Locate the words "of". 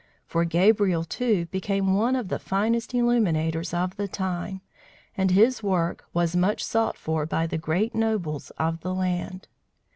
2.15-2.29, 3.71-3.97, 8.57-8.79